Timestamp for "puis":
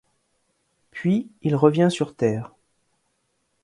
0.89-1.29